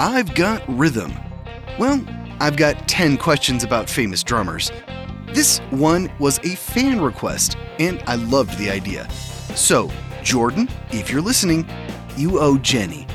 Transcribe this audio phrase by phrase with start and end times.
[0.00, 1.12] I've Got Rhythm.
[1.76, 2.04] Well,
[2.38, 4.70] I've got 10 questions about famous drummers.
[5.32, 9.10] This one was a fan request, and I loved the idea.
[9.56, 9.90] So,
[10.22, 11.68] Jordan, if you're listening,
[12.16, 13.08] you owe Jenny.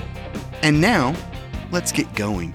[0.61, 1.15] And now,
[1.71, 2.53] let's get going.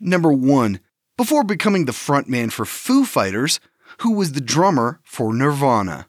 [0.00, 0.80] Number one,
[1.18, 3.60] before becoming the frontman for Foo Fighters,
[3.98, 6.08] who was the drummer for Nirvana?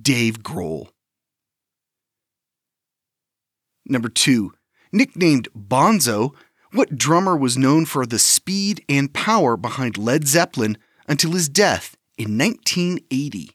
[0.00, 0.88] Dave Grohl.
[3.86, 4.52] Number two,
[4.92, 6.34] nicknamed Bonzo,
[6.72, 10.76] what drummer was known for the speed and power behind Led Zeppelin
[11.08, 13.50] until his death in 1980?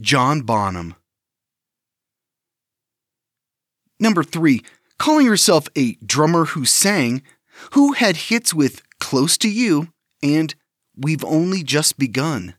[0.00, 0.96] John Bonham.
[4.00, 4.62] Number three,
[4.98, 7.22] calling yourself a drummer who sang,
[7.72, 9.88] who had hits with Close to You
[10.22, 10.54] and
[10.96, 12.54] We've Only Just Begun.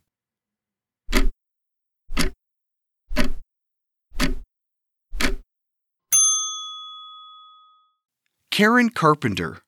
[8.52, 9.62] Karen Carpenter.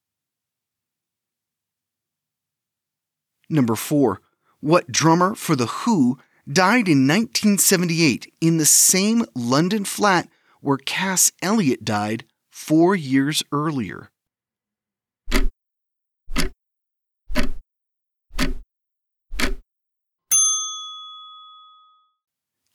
[3.49, 4.19] Number 4.
[4.59, 10.27] What drummer for The Who died in 1978 in the same London flat
[10.59, 14.09] where Cass Elliot died four years earlier?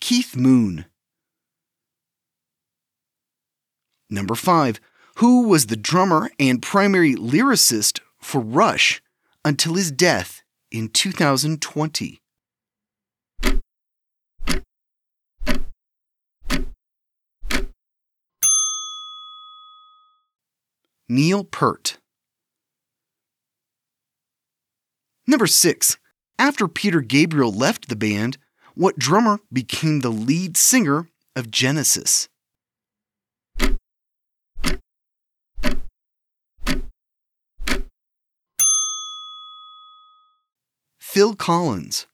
[0.08, 0.86] Keith Moon.
[4.08, 4.80] Number 5.
[5.16, 9.02] Who was the drummer and primary lyricist for Rush
[9.44, 12.22] until his death in 2020?
[21.10, 21.98] Neil Peart.
[25.26, 25.98] Number 6.
[26.38, 28.38] After Peter Gabriel left the band,
[28.78, 32.28] what drummer became the lead singer of Genesis?
[41.00, 42.06] Phil Collins.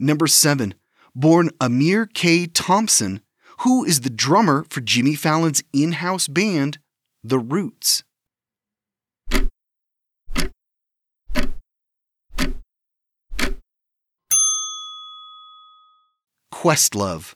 [0.00, 0.74] Number 7.
[1.14, 2.46] Born Ahmir K.
[2.46, 3.20] Thompson,
[3.60, 6.78] who is the drummer for Jimmy Fallon's in house band,
[7.22, 8.02] The Roots.
[16.62, 17.34] Questlove.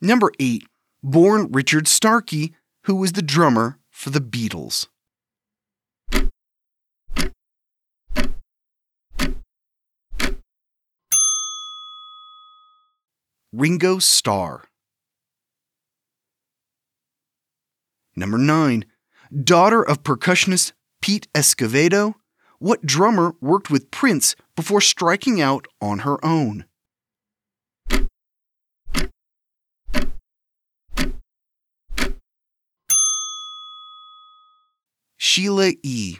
[0.00, 0.62] Number 8.
[1.02, 4.86] Born Richard Starkey, who was the drummer for the Beatles.
[13.52, 14.62] Ringo Starr.
[18.14, 18.84] Number 9.
[19.42, 22.14] Daughter of percussionist Pete Escovedo,
[22.62, 26.64] what drummer worked with Prince before striking out on her own?
[35.16, 36.18] Sheila E.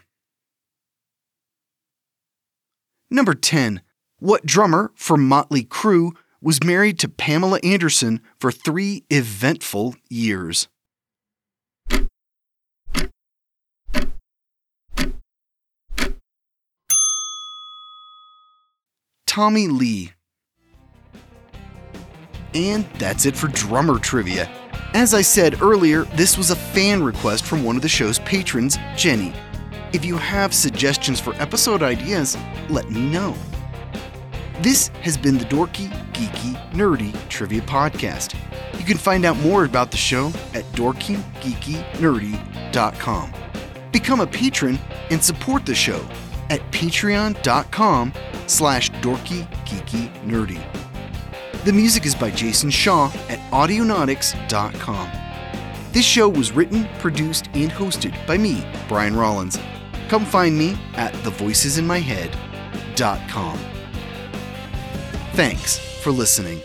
[3.08, 3.82] Number 10.
[4.19, 6.10] What drummer for Motley Crue
[6.41, 10.66] was married to Pamela Anderson for three eventful years?
[19.32, 20.12] Tommy Lee.
[22.53, 24.47] And that's it for drummer trivia.
[24.93, 28.76] As I said earlier, this was a fan request from one of the show's patrons,
[28.94, 29.32] Jenny.
[29.94, 32.37] If you have suggestions for episode ideas,
[32.69, 33.34] let me know.
[34.60, 38.34] This has been the Dorky, Geeky, Nerdy Trivia Podcast.
[38.78, 43.32] You can find out more about the show at dorkygeekynerdy.com.
[43.93, 44.78] Become a patron
[45.10, 46.06] and support the show
[46.50, 48.12] at patreon.com
[48.52, 50.60] slash dorkygeekynerdy.
[51.64, 55.10] The music is by Jason Shaw at audionautix.com.
[55.93, 59.56] This show was written, produced, and hosted by me, Brian Rollins.
[60.08, 63.58] Come find me at thevoicesinmyhead.com.
[65.34, 66.60] Thanks for listening.